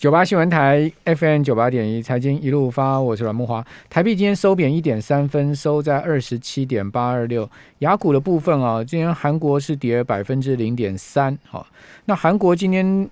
[0.00, 3.62] 九八新闻台 FM 九八点一财经一路发，我是阮木华。
[3.90, 7.46] 台币今天收贬一点三分，收在二十七点八二六。
[7.80, 11.38] 雅股的部分啊，今天韩国是跌百分之零点三。
[11.46, 11.66] 好，
[12.06, 13.10] 那韩国今天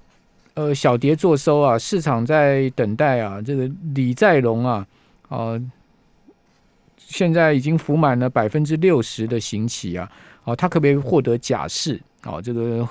[0.54, 4.86] 呃小跌做收啊，市场在等待啊，这个李在龙啊，
[5.29, 5.61] 呃，
[6.96, 10.11] 现在已经服满了百分之六十的刑期啊，
[10.45, 12.00] 哦，他可不可以获得假释？
[12.25, 12.89] 哦，这个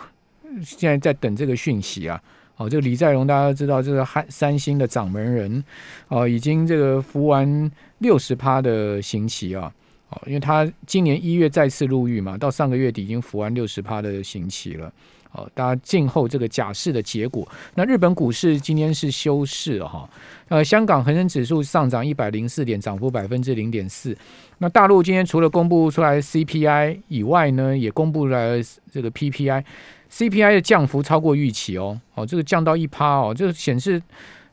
[0.64, 2.22] 现在在等这个讯息啊。
[2.58, 5.64] 哦，这个李在镕大家都知道，这个三三星的掌门人，
[6.08, 9.72] 哦，已经这个服完六十趴的刑期啊，
[10.10, 14.92] 哦，因为他今年一月再次入狱嘛，到上个月底已经服完六十趴的刑期了。
[15.34, 17.48] 哦，大家静候这个假释的结果。
[17.76, 20.10] 那日本股市今天是休市哈，
[20.48, 24.18] 呃，香港恒生指数上涨一百零四点，涨幅百分之零点四。
[24.58, 28.56] 那大陆今天除了公布出来 CPI 以外呢，也公布了
[28.90, 29.64] 这个 PPI。
[30.12, 34.02] CPI 的降幅超过预期哦，哦，这个降到一趴哦，这个显示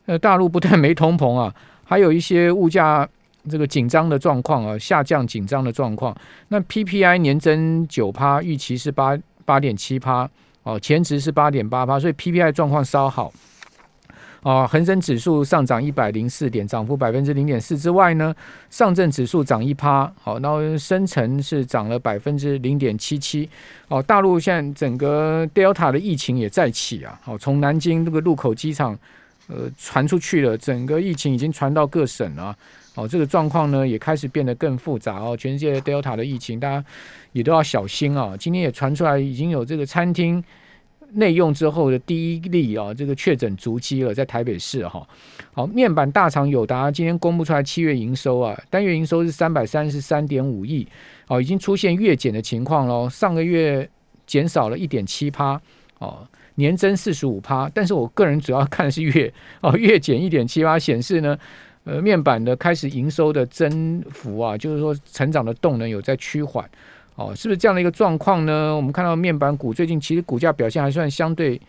[0.05, 3.07] 呃大陆不但没通膨啊， 还有一些物价
[3.49, 6.15] 这个紧张的状况啊，下降紧张的状况。
[6.49, 10.29] 那 PPI 年增九趴，预期是八八点七趴
[10.63, 13.31] 哦，前值是八点八趴，所以 PPI 状况稍好。
[14.45, 18.31] 啊，恒生指数上涨一百零四点，涨幅百分之零点四之外呢，
[18.69, 23.49] 上证指数涨一趴，好，然后深成是涨了百分之零点七七。
[23.87, 28.95] 哦，大陆现在整个 Delta 的疫情也再起啊，好，从南京这个禄口机场
[29.47, 32.55] 呃传出去了，整个疫情已经传到各省了，
[32.93, 36.85] 哦，这个状况呢也开始变得更复杂哦，全世界 Delta 的疫情大家
[37.31, 38.37] 也都要小心啊。
[38.37, 40.43] 今天也传出来已经有这个餐厅。
[41.13, 45.07] 内用之后的第一例啊，这个确诊足迹了，在台北市哈。
[45.53, 50.87] 好，面板大厂友达今天公布出来七月营收啊，单月营收是三百三十三点五亿，
[51.27, 53.09] 哦，已经出现月减的情况喽。
[53.09, 53.89] 上个月
[54.27, 55.59] 减少了一点七趴，
[55.99, 57.69] 哦，年增四十五趴。
[57.73, 61.37] 但是我个人主要看的是月哦， 月减一点七趴，显示呢，
[61.85, 66.69] 呃，面板的开始营收的增幅啊，就是说成长的动能有在趋缓。
[67.15, 68.75] 哦，是不是这样的一个状况呢？
[68.75, 71.59] 我们看到面板股最近其实股价表现还算相对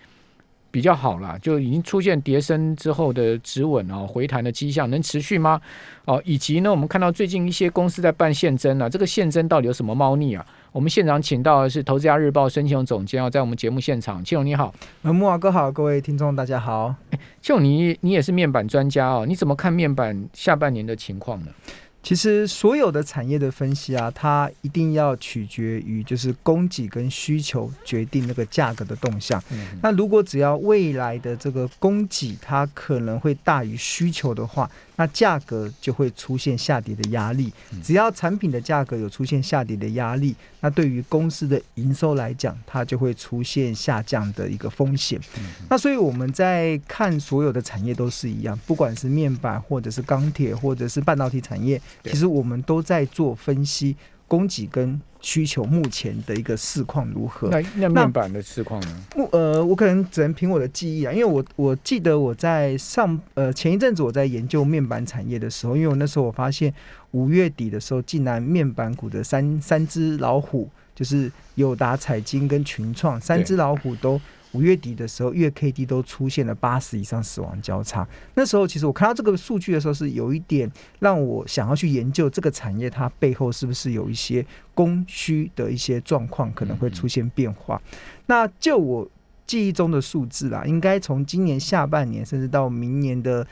[0.73, 5.61] 比较好啦，就已经出现跌升之后的止稳啊回弹的迹象，能持续吗？
[6.05, 10.45] 哦，以及呢，我们看到最近一些公司在办现增啊，这个现增到底有什么猫腻啊？
[10.73, 16.95] 我们现场请到的是投资家日报申庆总监啊，在我们节目现场，庆荣你好，呃，木华哥好，各位听众大家好，
[17.41, 21.47] 庆荣你你也是面板专家哦，你怎么看面板下半年的情况呢？
[22.07, 29.43] 其实所有的产业的分析啊，它一定要取决于就是供给跟需求决定那个价格的动向。
[29.83, 37.53] 那如果只要未来的这个供给它可能会大于需求的话，那价格就会出现下跌的压力。
[37.83, 45.21] 只要产品的价格有出现下跌的压力，那对于公司的营收来讲，它就会出现下降的一个风险。
[45.69, 53.97] 那所以我们在看所有的产业都是一样，不管是面板或者是钢铁或者是半导体产业，其实我们都在做分析。
[54.29, 57.49] 供给跟需求目前的一个市况如何？
[57.49, 59.05] 那那面板的市况呢？
[59.15, 66.75] 目呃，我可能只能凭我的记忆啊，因为我我记得我在上呃前一阵子我在研究面板产业的时候，因为我那时候我发现
[67.13, 74.21] 五月底的时候，竟然面板股的三三只老虎，就是友达、彩晶跟群创三只老虎都。
[74.57, 78.09] 五月底的时候，月 K D 都出现了八十以上死亡交叉。
[78.35, 87.79] 那时候，其实我看到这个数据的时候，是有一点让我想要去研究这个产业它背后是不是有一些供需的一些状况可能会出现变化。
[88.27, 89.07] 那就我
[89.47, 93.47] 记忆中的数字啦，应该从今年下半年甚至到明年的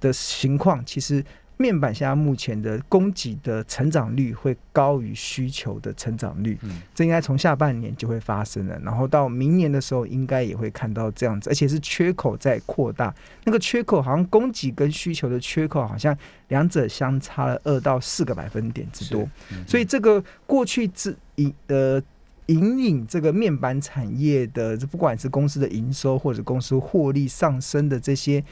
[0.00, 1.22] 的情况，其实。
[1.60, 16.16] 面板现在目前的供给的成长率会高于需求的成长率，嗯，这应该从下半年就会发生了，然后到明年的时候应该也会看到这样子，而且是缺口在扩大，那个缺口好像供给跟需求的缺口好像
[16.48, 19.28] 两者相差了二到四个百分点之多，
[19.66, 22.02] 所以这个过去之引呃
[22.46, 28.42] 引领这个面板产业的，不管是公司的营收或者公司获利上升的这些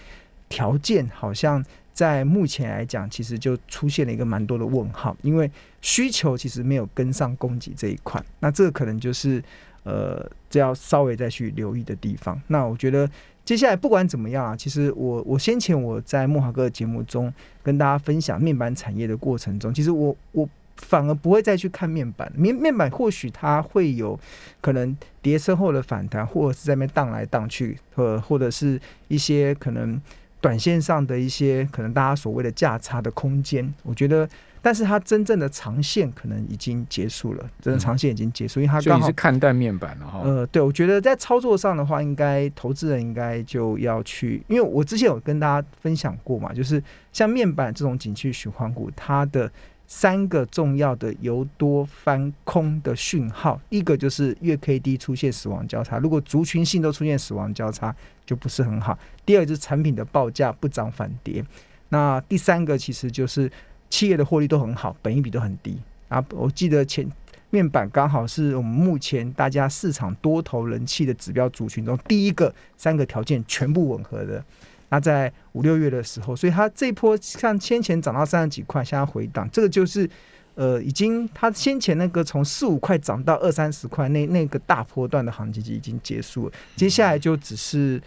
[0.51, 1.65] 条件，好像。
[1.99, 5.51] 在目前来讲，其实就出现了一个蛮多的问号，因为
[5.81, 9.43] 需求其实没有跟上供给这一块，那这个可能就是
[9.83, 12.41] 呃，这要稍微再去留意的地方。
[12.47, 13.11] 那我觉得
[13.45, 17.35] 接下来不管怎么样啊，其实我我先前我在莫华哥的节目中
[17.65, 24.17] 跟大家分享面板产业的过程中，其实我我反而不会再去看面板，面面板或许它会有
[24.61, 30.01] 可能跌升后的反弹，或者是在那边荡来荡去，或或者是一些可能。
[30.41, 34.29] 短线上的一些可能大家所谓的价差的空间，我觉得，
[34.63, 40.21] 但但是它真正的长线可能已经结束了，真的长线已经结束，因为它刚好是看淡面板了哈。
[40.23, 46.83] 呃，对，我觉得在操作上的话，应该投资人应该就要去，因为我之前有跟大家分享过嘛，就是
[47.15, 49.51] 像面板这种景气循环股，它的
[49.91, 57.97] 三个重要的由多翻空的讯号，一个就是月 K D 出现死亡交叉，如果族群性都出现死亡交叉，
[58.27, 58.97] 就不是很好。
[59.25, 61.43] 第二就是产品的报价不涨反跌，
[61.89, 63.51] 那第三个其实就是
[63.89, 66.23] 企业的获利都很好，本益比都很低啊。
[66.33, 67.11] 我记得前
[67.49, 74.45] 面板刚好是我们目前大家市场多头人气的指标族群中第一个三个条件全部吻合的。
[74.89, 80.09] 那在五六月的时候，所以它这波像先前涨到三十几块，现在回档，这个就是
[80.55, 88.01] 呃，已经它先前那个从四五块涨到二三十块那那个大波段的行情就已经结束了，接下来就只是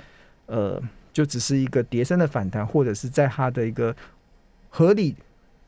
[0.46, 0.82] 呃，
[1.14, 3.96] 就只是一个叠升的反弹，或者是在它的一个
[4.70, 5.16] 合理。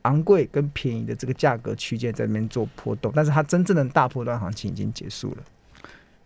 [0.04, 5.38] 昂贵跟便宜的这个价格区间在那边做波动，但是它真正的大波段行情已经结束了。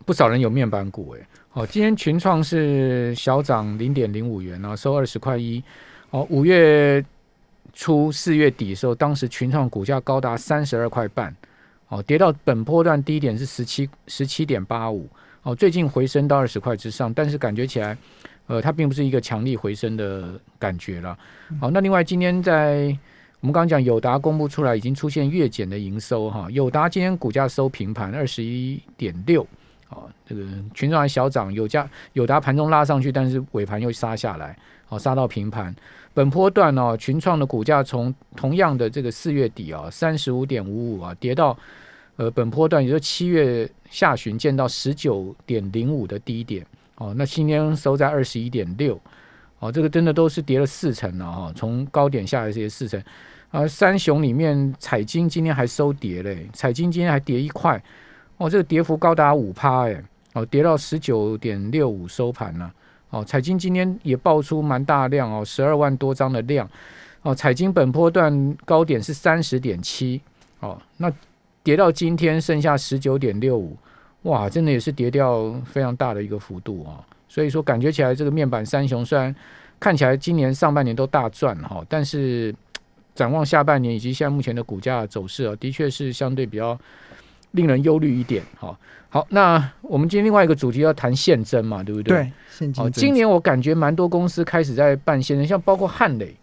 [0.08, 5.62] 不少人有面板股哎，哦，今天群创是小涨零点零五元啊，收二十块一。
[6.08, 7.04] 哦，五月
[7.74, 11.36] 初四月底的时候，当时群创股价高达三十二块半，
[11.88, 15.06] 哦，跌到本波段低点是十七十七点八五，
[15.42, 17.94] 哦，最近回升到二十块之上，但是感觉起来，
[18.46, 21.18] 呃，它并不是一个强力回升的感觉了。
[21.60, 22.84] 好，那另外今天在
[23.40, 26.48] 我们刚刚讲友达公布出来，已经出现月减的营收哈。
[26.50, 29.46] 友达今天股价收平盘二十一点六，
[29.90, 30.42] 哦，这个
[30.74, 34.56] 群众还小涨，有价有达盘中拉上去，但是尾盘又杀下来，
[34.88, 35.74] 哦，杀到平盘。
[36.14, 41.56] 本波段哦，群创的股价从同样的这个四月底啊，三十五点五五啊，跌到
[42.16, 49.00] 呃本波段，也就七月下旬见到十九点零五的低点，哦，那今天收在二十一点六。
[49.60, 53.02] 哦，这个真的都是跌了四成了哈，从高点下来这些四成，
[53.50, 57.82] 啊，三雄里面彩金今天还收跌嘞，彩金今天还跌一块，
[58.38, 60.02] 哦，这个跌幅高达五趴哎，
[60.32, 62.72] 哦，跌到十九点六五收盘了，
[63.10, 66.68] 哦，彩金今天也爆出蛮大量哦，十二万多张的量，
[67.22, 70.20] 哦，彩金本波段高点是三十点七，
[70.60, 71.12] 哦，那
[71.62, 73.76] 跌到今天剩下十九点六五，
[74.22, 77.04] 哇，真的也是跌掉非常大的一个幅度啊。
[77.28, 79.34] 所以说，感觉起来这个面板三雄虽然
[79.78, 82.54] 看起来今年上半年都大赚哈，但是
[83.14, 86.78] 展望下半年以及现在目前的股价走势啊，的确是相对比较
[87.52, 88.76] 令人忧虑一点哈。
[89.08, 92.16] 好，那我们今天另外一个主题要谈现增嘛，对不对？
[92.16, 92.90] 对，现金。
[92.92, 96.36] 今年我感觉蛮多公司开始在办现增，像包括汉磊，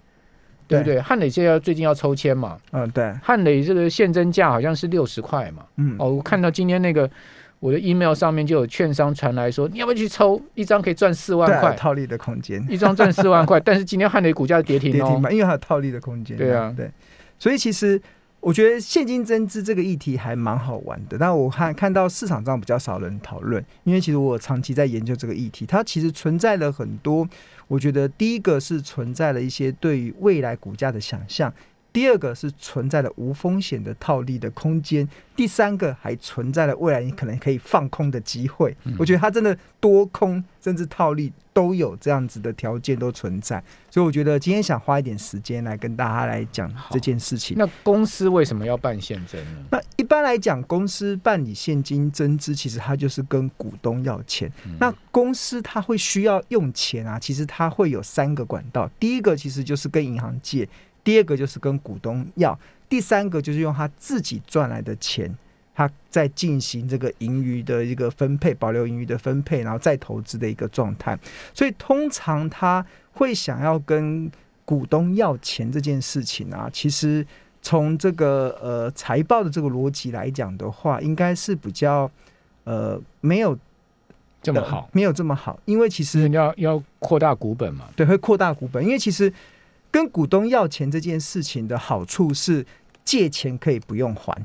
[0.67, 0.99] 对不对？
[0.99, 3.13] 汉磊现在最近要抽签嘛，嗯，对。
[3.21, 7.09] 汉磊这个现增价好像是六十块嘛，嗯，哦，我看到今天那个。
[7.61, 13.59] 我的 email 上面就有券商传来说，你要不要去抽一张可以赚四万块套利的空间， 一张赚四万块。
[13.59, 16.37] 但是今天汉雷股价跌停哦，因为它有套利的空间。
[16.37, 16.91] 对啊，对，
[17.39, 17.99] 所以其实
[18.45, 21.17] 我觉得现金增资这个议题还蛮好玩的。
[21.17, 27.27] 但我看看到市场上比较少人讨论，因为其实我长期在研究这个议题，它其实存在了很多。
[27.67, 31.51] 我觉得第一个是存在了一些对于未来股价的想象。
[31.95, 38.75] 第二个是存在了无风险的套利的空间，第三个还存在了未来你可能可以放空的机会。
[38.99, 47.55] 我觉得它真的多空甚至套利都有这样子的条件都存在，所以我觉得今天想花一点时间来跟大家来讲这件事情。
[47.57, 49.65] 那公司为什么要办现增呢？
[49.71, 54.51] 那一般来讲，公司办理现金增资，其实它就是跟股东要钱。
[54.81, 60.67] 那公司它会需要用钱啊，其实它会有三个管道，第一个其实就是跟银行借。
[61.05, 62.59] 第二个就是跟股东要，
[62.89, 65.33] 第三个就是用他自己赚来的钱，
[65.75, 71.17] 他在进行这个盈余的一个分配，保留盈余的分配，然后再投资的一个状态。
[71.53, 72.83] 所以通常他
[73.13, 74.29] 会想要跟
[74.65, 77.23] 股东要钱这件事情啊，其实
[77.61, 82.09] 从这个呃财报的这个逻辑来讲的话，应该是比较
[82.63, 83.55] 呃没有
[84.41, 89.31] 这么好，没有这么好，因为其实要要扩大股本嘛，对，会扩大股本，因为其实。
[89.95, 92.65] 跟股东要钱这件事情的好处是，
[93.05, 94.35] 借钱可以不用还。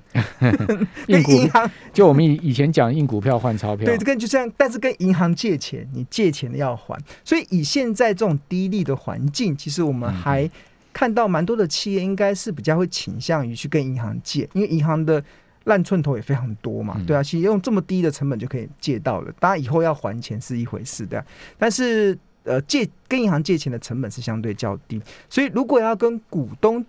[1.09, 4.49] 跟银行就我们以以前讲印股票换钞票，对，这个就这样。
[4.57, 10.49] 但是跟银行借钱，你借钱的要还，所以以现在这种低利的环境，其实我们还
[10.93, 15.21] 看到蛮多的企业应该是比较会倾向于去跟银行借，因为银行的
[15.65, 19.33] 烂寸头也非常多嘛，对啊，其实用这么低的成本就可以借到了。
[19.41, 21.27] 当然以后要还钱是一回事的，
[21.59, 22.17] 但是。
[22.45, 26.85] 呃，借跟银行借钱的成本是相对较低，所以如果要跟股东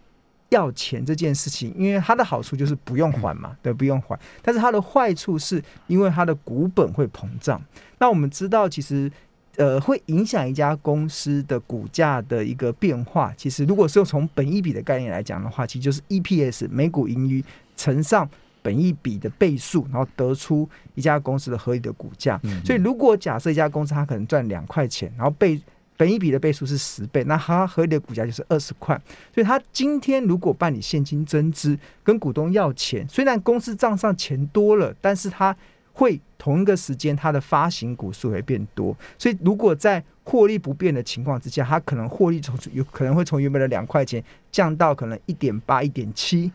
[0.50, 4.20] 要钱这件事情，因为它的好处就是不用还嘛，对，不用还。
[4.41, 7.62] 但是它的坏处是因为它的股本会膨胀。
[8.00, 9.12] 那我们知道，其实
[9.55, 13.34] 呃，会影响一家公司的股价的一个变化。
[13.38, 17.43] 其实，如果是从本一比的概念来讲的话，其实就是 EPS 每股盈余
[17.75, 18.29] 乘上
[18.61, 22.39] 本一笔的倍数，然后得出一家公司的合理的股价。
[22.65, 25.61] 所以，如果假设一家公司它可能赚两块钱，然后倍
[25.97, 28.99] 本一笔的倍数是十倍，那它合理的股价就是二十块。
[29.33, 35.55] 所以，它今天如果办理现金增资，跟股东要钱，虽然公司账上钱多了，但是它
[35.93, 46.51] 会同一个时间，它的发行股数会变多，所以如果在获利不变的情况之下，它可能获利从有可能会从原本的两块钱降到可能一点八、一点七，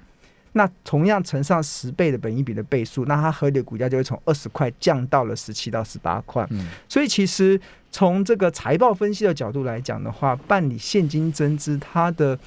[0.56, 6.46] 那同样乘上十倍的本益比的倍数，那它合理的股价就会从二十块降到了十七到十八块。
[6.50, 7.60] 嗯，所以其实
[7.90, 12.38] 从这个财报分析的角度来讲的话，办理现金增资，它的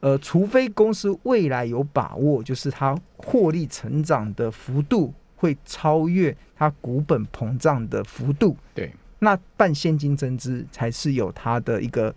[0.00, 5.14] 呃，除非公司未来有把握，就是它获利成长的幅度。
[5.38, 12.12] 会超越它股本膨胀的幅度，对，那办现金增资才是有它的一个，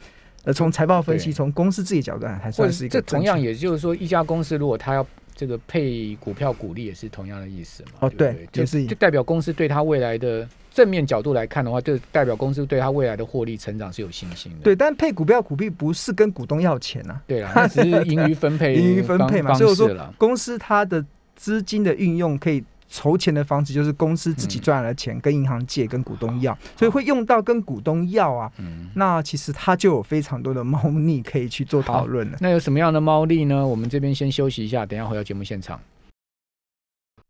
[0.45, 2.93] 呃，从财报分析，从公司自己角度来，还算是一个。
[2.93, 5.05] 这同样也就是说，一家公司如果它要
[5.39, 7.91] 这个配股票股利，也是同样的意思嘛？
[8.01, 14.57] 哦，对，就是就代表公司对他未来的正面角度来看的话，就代表公司对他未来的获利成长是有信心的。
[14.65, 19.53] 对，但配股票股利不是跟股东要钱啊，对啊，它只是盈余分配， 盈余分配嘛。
[19.53, 21.05] 所以说，公司它的
[21.37, 22.61] 资金的运用可以。
[22.89, 28.51] 筹钱的方式就是公司自己赚来的钱跟银行借，跟股东要，所以会用到跟股东要啊。
[28.95, 32.37] 那其实它就有非常多的猫腻可以去做讨论了。
[32.41, 33.65] 那有什么样的猫腻呢？
[33.65, 35.79] 我们这边先休息一下，等下回到节目现场。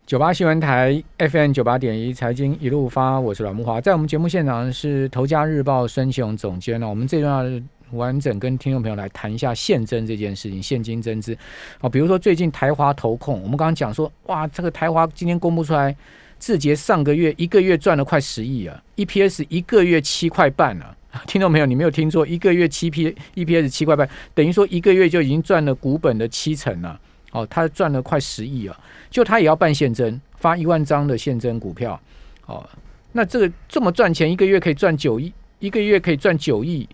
[0.06, 6.90] 九八新闻台 FM 九八点一财经一路发，我是阮木华，在我们节目现场是头家日报孙启勇总监呢。
[6.90, 7.64] 我们这段。
[7.92, 11.38] 完整跟听众朋友来谈一下现增这件事情，现金增资。
[11.80, 15.96] 啊，比如说最近台华投控，我们刚刚讲说，哇，这个台华今天公布出来，
[16.38, 20.96] 字节上个月一个月赚了快十亿啊，EPS 一个月七块半啊，
[21.28, 27.00] 听众朋友你没有听错，一个月七 P EPS 七块半，等于说一个月就已经赚了股本的七成了，
[27.32, 28.80] 哦，他赚了快十亿啊，
[29.10, 32.00] 就他也要办现增，发一万张的现增股票，
[32.46, 32.68] 哦，
[33.12, 36.88] 那这个这么赚钱，一个月可以赚九亿，一个月可以赚九亿。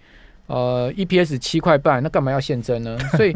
[0.47, 2.97] 呃，EPS 七块半，那干嘛要现增呢？
[3.17, 3.35] 所以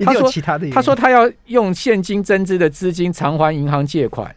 [0.00, 0.30] 他说，
[0.72, 4.34] 他说他要用现金增资的资金偿还银行借款。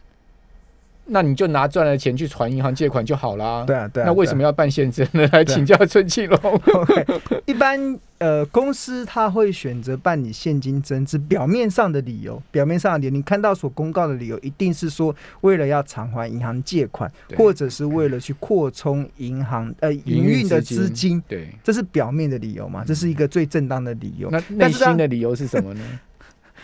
[1.10, 3.64] 那你就拿赚来的钱去还银行借款就好啦。
[3.66, 4.06] 对啊，对啊。
[4.06, 5.28] 那为什么要办现金呢？
[5.32, 6.60] 来请教春庆龙。
[7.46, 21.22] 一般呃，公司他会选择办理现金增资，表面上的理由，表面上的理由，你看到所公告的理由，一定是说为了要偿还银行借款，或者是为了去扩充银行呃营运的资金。
[21.26, 22.84] 对，这是表面的理由嘛？
[22.86, 24.30] 这是一个最正当的理由。
[24.30, 25.82] 那内心的理由是什么呢？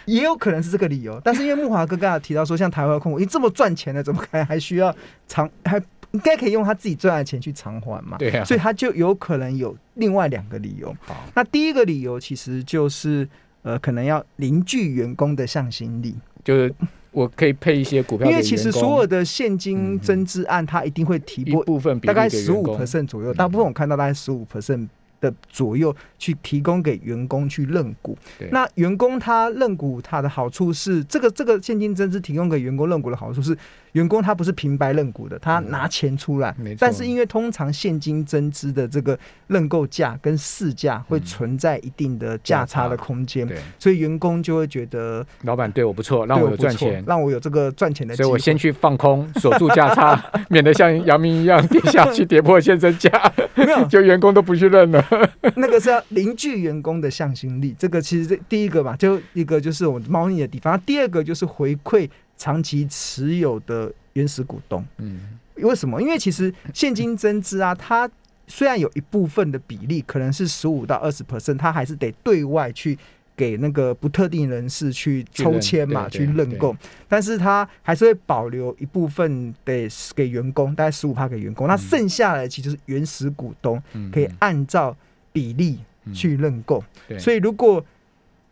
[0.07, 4.95] 也有可能是这个理由，但是因为木华哥刚才提到说，像台湾控股，你这么赚钱的，怎么可能还需要
[5.29, 5.49] 偿？
[5.65, 5.81] 还
[6.13, 8.17] 应该可以用他自己赚的钱去偿还嘛？
[8.17, 10.95] 对啊，所以他就有可能有另外两个理由。
[11.01, 13.29] 好，那第一个理由其实就是
[13.63, 16.73] 呃，可能要凝聚员工的向心力，就是
[17.11, 24.87] 我可以配一些股票，因为其实所有的现金增资案，它一定会提拨部分，大概十五 percent 左右，大部分我看到大概十五 percent。
[25.21, 28.17] 的左右去提供给员工去认股，
[28.51, 33.57] 那员工他认股，他的好处是这个这个现金增资提供给员工认股的好处是。
[33.93, 53.11] 员工他不是平白认股的，他拿钱出来，但是因为通常现金增资的这个认购价跟市价会存在一定的价差的空间，所以员工就会觉得老板对我不错，让我有赚钱，让我有这个赚钱的，所以我先去放空锁住价差，免得像杨明一样跌下去跌破现增价，
[53.55, 55.03] 没有， 就员工都不去认了。
[55.57, 62.09] 那个是要凝聚员工的向心力，这个其实这第一个吧，就一个就是我猫腻的地方，第二个就是回馈。
[62.39, 66.03] 长期持有的原始股东，嗯，为什么？
[66.03, 68.07] 因为其实现金增资啊，它
[68.47, 72.99] 虽然有一部分的比例可能是十五到二十 percent，它还是得对外去
[73.37, 76.75] 给那个不特定人士去抽签嘛，去认购，
[77.07, 84.97] 但是他还是会保留一部分得给员工，大概十五趴给员工，那剩下来其实是原始股东可以按照
[85.33, 85.79] 比例
[86.15, 86.83] 去认购，
[87.19, 87.85] 所以如果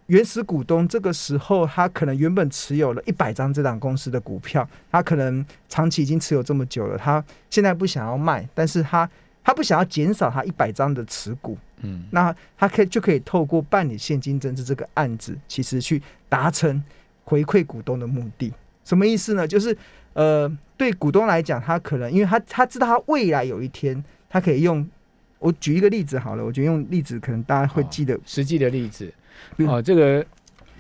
[0.09, 9.09] 原始股东这个时候，他可能原本持有了一百张这档公司的股票，他可能长期已经持有这么久了，他现在不想要卖，但是他
[9.45, 16.83] 他不想要减少他一百张的持股，嗯，那他可以就可以透过办理现金增资这个案子，其实去达成
[17.25, 18.53] 回馈股东的目的。
[18.85, 19.47] 什么意思呢？
[19.47, 19.77] 就是
[20.15, 24.87] 呃，对股东来讲，他可能因为他他知道他未来有一天，他可以用
[25.39, 29.13] 我举一个例子好了，我觉得用例子可能大家会记得实际的例子。
[29.67, 30.25] 哦，这个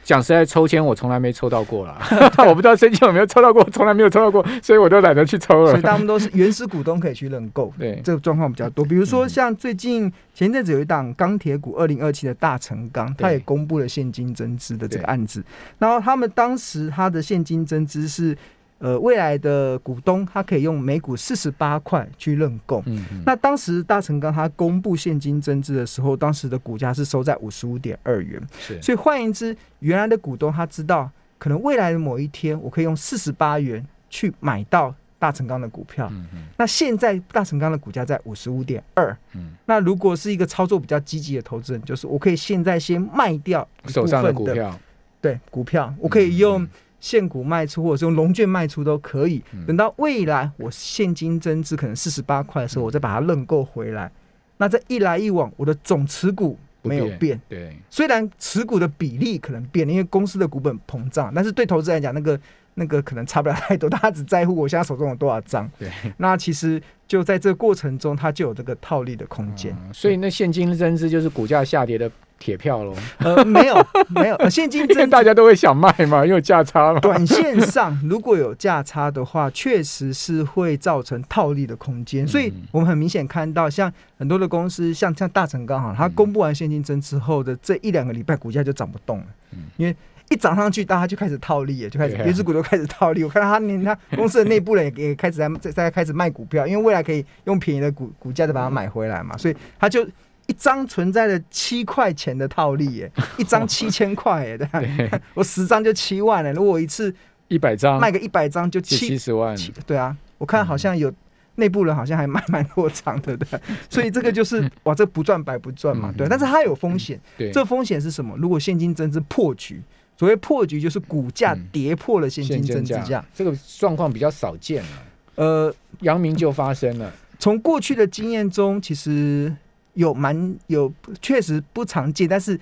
[0.04, 1.98] 讲实在，抽签我从来没抽到过啦，
[2.46, 5.70] 我不知道申请有没有抽到过，从来没有抽到过，所以我都懒得去抽了。
[5.70, 8.84] 所以他们都是原始股东可以去认购，对，这个状况比较多。
[8.84, 15.42] 比如说像最近前一阵子有一档钢铁股二零二七的大成钢，它也公布了现金增资的这个案子，
[15.78, 18.36] 然后他们当时它的现金增资是。
[18.84, 22.82] 呃，未来的股东他可以用每股四十八块去认购。
[22.84, 23.22] 嗯嗯。
[23.24, 28.38] 那当时大成钢他公布现金增资的时候，当时的股价是收在五十五点二元。
[28.58, 28.78] 是。
[28.82, 36.06] 所以换言之，原来的股东他知道，可能未来的某一天，我可以用四十八元去买到大成钢的股票。
[36.12, 36.44] 嗯嗯。
[36.58, 39.16] 那现在大成钢的股价在五十五点二。
[39.32, 39.54] 嗯。
[39.64, 44.78] 那如果是一个操作比较积极的投资人，就是我可以现在先卖掉手上的股票。
[45.22, 46.68] 对，股票我可以用。
[47.04, 49.44] 现股卖出，或者是用龙券卖出都可以。
[49.66, 54.10] 等到未来我现金增资可能四十八块的时候，我再把它认购回来。
[54.56, 57.38] 那这一来一往，我的总持股没有变。
[57.46, 62.40] 对，虽然持股的比例可能变，因为公司的股本膨胀，但是对投资来讲，那个
[62.74, 63.88] 那个可能差不了太多。
[63.88, 65.70] 大家只在乎我现在手中有多少张。
[65.78, 69.76] 对，那其实就在这个过程中，它就有这个套利的空间。
[69.92, 72.10] 所以那现金增资就是股价下跌的。
[72.36, 72.92] 铁票喽？
[73.18, 76.98] 呃，没有， 没有，现金增 大家都会想卖嘛，因为价差嘛。
[77.00, 82.26] 短线上如果有价差的话，确实是会造成套利的空间。
[82.26, 89.26] 所以我们很明显看到，像很多的公司，像像大成钢哈，它公布完现金增之后的这一两个礼拜，股价就涨不动了。
[89.52, 89.96] 嗯，因为
[90.34, 93.24] 一涨 上去，大家就开始套利，就开始原始股都开始套利。
[93.24, 100.06] 我看到他连他公司的内部人也也开始在在在开始卖股票，因为未来可以用便宜的股股价再把它买回来嘛，所以他就。
[100.46, 106.52] 一张存在的七块钱的套利，耶，一张 七千块，耶，对，我十张就七万了。
[106.52, 107.10] 如果我一次
[107.48, 111.10] 一百张卖个一百张就七十万，对啊，我看好像有
[111.54, 113.58] 内部人好像还卖蛮多张的，对。
[113.88, 116.28] 所以这个就是哇，这不赚白不赚嘛，对。
[116.28, 118.36] 但是它有风险，对，这风险是什么？
[118.36, 119.80] 如果现金增值破局，
[120.16, 124.88] 所谓破局就是股价跌破了现金增值价，这个状况比较少见了。
[125.34, 127.12] 呃，阳明就发生了。
[127.38, 129.54] 从过去的经验中，其实。
[129.94, 130.92] 有蛮有，
[131.22, 132.58] 确实不常见，但是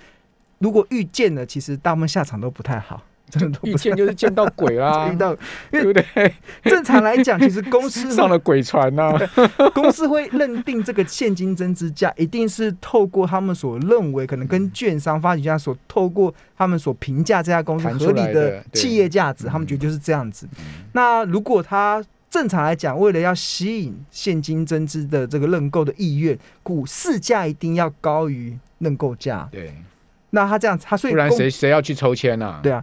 [0.59, 3.03] 如果遇见了，其实大部分下场都不太好，
[3.41, 5.35] 真的遇见就是见到鬼啦， 遇到
[5.71, 6.05] 对不对？
[6.65, 9.11] 正常来讲，其实公司上了鬼船 呐，
[9.75, 20.47] 公司会认定这个现金增资价一定是透过他们所认为可能跟券商发行家所透过他们所评价这家公司合理的企业价值，他们觉得就是这样子。
[20.93, 29.49] 那如果他正常来讲，为了要吸引现金增资的这个认购的意愿，股市价一定要高于认购价。
[29.53, 29.75] 对，
[30.31, 32.59] 那他这样，他所以不然谁谁要去抽签呢？
[32.63, 32.83] 对啊，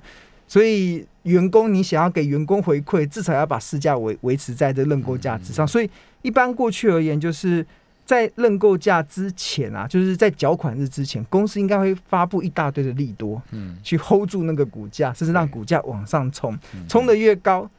[0.49, 5.65] 所以员工你想要给员工回馈，至少要把市价维维持在这认购价之上。
[5.65, 5.87] 所以
[6.23, 7.63] 一般过去而言，就是
[8.03, 16.57] 在认购价之前啊，就是在缴款日之前，公司应该会发布一大堆的利多，嗯，去 hold 住那个股价，甚至让股价往上冲，
[16.87, 17.69] 冲的越高。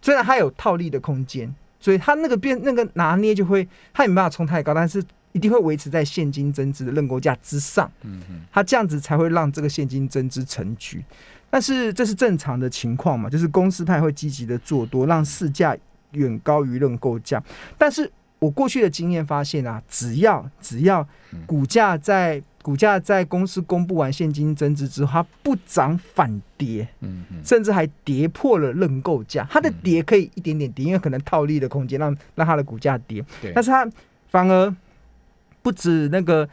[0.00, 7.90] 虽然它有套利的空间，所以它那个变那个拿捏就会，它没办法冲太高，但是一定会维持在现金增值的认购价之上。
[8.02, 11.04] 嗯嗯，它这样子才会让这个现金增值成局。
[11.52, 13.28] 但是这是正常的情况嘛？
[13.28, 15.76] 就是公司派会积极的做多，让市价
[16.12, 17.42] 远高于认购价。
[17.76, 21.06] 但是我过去的经验发现啊，只要只要
[21.44, 29.46] 股价在股价在公司公布完现金增值之后，它不涨反跌，嗯嗯，甚至还跌破了认购价。
[29.50, 33.22] 它的跌可以一点点跌，因为可能套利的空间让让它的股价跌。
[33.54, 33.86] 但是它
[34.30, 34.74] 反而
[35.60, 36.48] 不止那个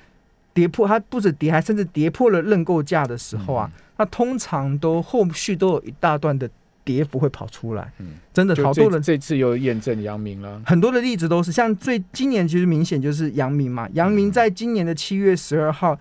[0.54, 6.50] 跌破，它不止跌，还甚至跌破了认购价的时候啊，那通常都后续都有一大段的。
[6.86, 10.60] 跌幅会跑出来，嗯，真的好多人这次又验证阳明了。
[10.66, 15.96] 很多的例子都是像最今年其实明显就是阳明嘛，阳明在今年的七月十二号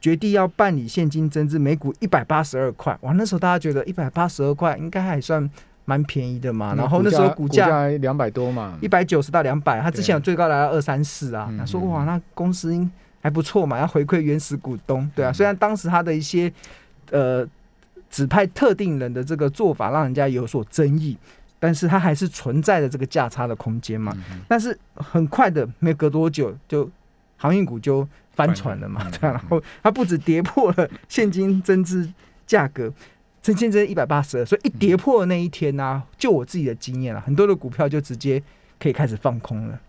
[0.00, 2.96] 决定要办理现金增资，每股一百八十二块。
[3.02, 5.48] 哇，那时候大家觉得一百八十二块应该还算
[5.84, 6.74] 蛮便宜的嘛。
[6.74, 11.54] 然后那时候股价两百多嘛，一百九十到两百，他之前有最高来到二三四啊。
[11.56, 12.74] 他说哇，那公司
[13.22, 15.32] 还不错嘛，要回馈原始股东，对啊。
[15.32, 16.52] 虽然当时他的一些
[17.10, 17.48] 呃。
[18.10, 21.16] 指派特定人的这个做法，让人家有所争议，
[21.58, 24.14] 但是它还是存在着这个价差的空间嘛。
[24.46, 26.86] 但是很快的，没隔多久，就
[27.38, 29.10] 航运股就翻船了嘛。
[29.12, 32.06] 对，然后它不止跌破了现金增资
[32.46, 32.92] 价格，
[33.42, 38.42] 现金增一百八十二，所以一跌破的那一天呢，就我自己的经验了，很多的股票就直接
[38.78, 39.80] 可以开始放空了。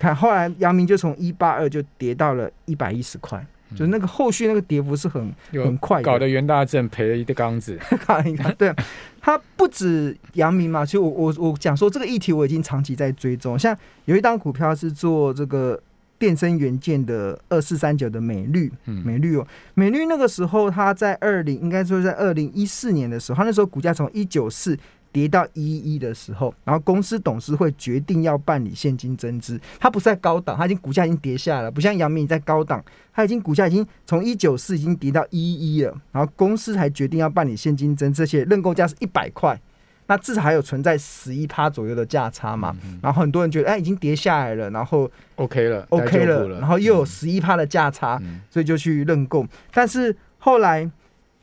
[0.00, 3.46] 看后来阳明就从一八二就跌到了一百一十块。
[3.72, 7.78] 就是那个后续那个跌幅是很很快，搞得袁大正赔了一个缸子。
[8.58, 8.74] 对，
[9.20, 13.56] 他不止阳明嘛，其实我我我讲说这个议题我已经长期在追踪。
[13.56, 15.80] 像有一档股票是做这个
[16.18, 24.76] 电声元件的二四三九的美绿，嗯美绿哦，美绿那个时候它在二零应该说在二零一四年的时候，它那时候股价从一九四
[25.12, 39.60] 跌到一一的时候，然后公司董事会决定要办理现金增资，它不是在高档，它已经股价已经跌下来了，不像阳明在高档，它已经股价已经从一九四已经跌到一一了，然后公司才决定要办理现金增资，而且认购价是一百块。
[40.06, 49.46] 那至少还有存在十一趴左右的价差嘛，然后很多人觉得哎已经跌下来了，然后 OK 了 OK 了，了，然后又有嗯十一趴的价差，嗯所以就去认购。
[49.72, 50.90] 但是后来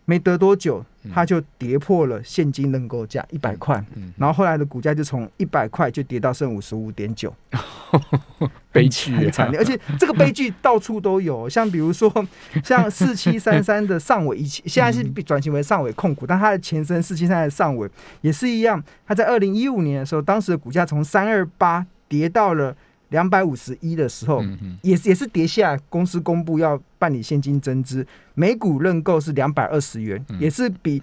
[0.10, 0.82] 没得多久，
[1.14, 4.14] 它就跌破了现金认购价一百块，嗯。
[4.18, 7.34] 然后后来的股价就从一百块就跌到剩五十五点九，
[8.72, 9.20] 悲剧啊。
[9.20, 9.60] 很惨烈。
[9.60, 12.10] 而且这个悲剧到处都有， 像比如说
[12.64, 17.90] 像四七三三的上尾，以前现在是转型为上尾控股，但它的前身四七三的上尾
[18.22, 22.74] 也是一样，它在二零一五年的时候，当时的股价从三二八跌到了
[23.10, 24.42] 两百五十一的时候，
[24.82, 31.02] 也是也是跌下来，公司公布要办理现金增资，每股认购是两百二十元，嗯也是比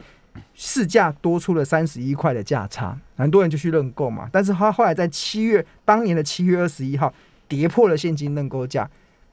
[0.54, 4.28] 市价多出了三十一块的价差，很多人就去认购嘛。
[4.32, 7.12] 但是他后来在七月，当年的七月二十一号
[7.46, 8.88] 跌破了现金认购价，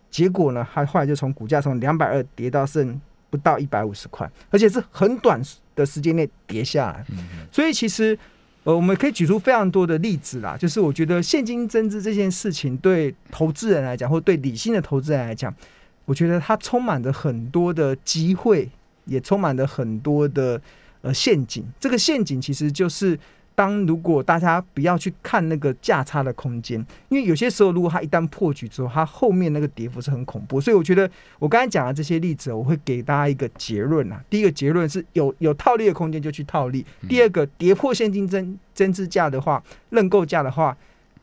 [0.09, 5.41] 结果呢，他后来就从股价从两百二跌到剩不到一百五十块，而且是很短
[5.75, 7.05] 的时间内跌下来。
[7.09, 7.17] 嗯
[7.51, 8.17] 所以其实
[8.63, 15.51] 呃，我们可以举出非常多的例子啦，就是我觉得现金增资这件事情对投资人来讲，或对理性的投资人来讲，
[16.05, 18.69] 我觉得它充满着很多的机会，
[19.05, 20.61] 也充满着很多的
[21.01, 21.63] 呃陷阱。
[21.79, 23.19] 这个陷阱其实就是。
[23.53, 34.23] 当如果大家不要去看那个价差的空间，因为有些时候如果它一旦破局之后，它后面那个跌幅是很恐怖，所以我觉得我刚才讲的这些例子，我会给大家一个结论啊。
[34.29, 40.75] 第一个结论是有有套利的空间就去套利，第二个跌破现金增增资价的话，认购价的话，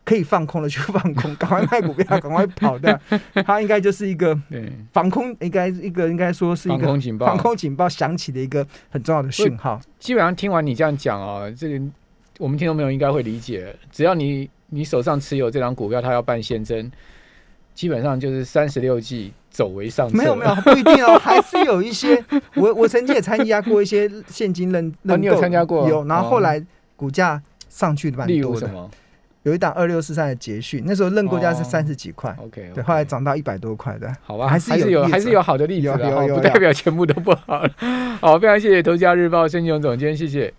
[0.08, 2.98] 可以放空的就放空，赶快卖股票，赶快跑的，
[3.44, 9.78] 它应该就是一个对，防空，应该一个应该说是一个防空警报，防空警报响起的一个很重要的讯号。
[9.98, 11.84] 基本上听完你这样讲啊，这个
[12.38, 13.76] 我们听众朋友应该会理解。
[13.92, 16.90] 只要你你手上持有这张股票，它要办现增，
[17.74, 20.16] 基本上就是三十六计走为上策。
[20.16, 22.24] 没有没有， 不一定哦，还是有一些。
[22.54, 26.64] 我我曾经也参加过一些现金认认购、哦你有参加过有，然后后来
[26.96, 28.32] 股价上去蛮多的。
[28.32, 28.90] 例如什么
[29.44, 34.12] 有一档二六四三的捷讯，那时候认购价是哦三十几块，？OK，对，后来涨到一百多块的。
[34.22, 37.64] 好吧，还是有还是有好的例子不代表全部都不好。
[38.20, 40.52] 好，非常谢谢《头家日报》申雄总监，谢谢。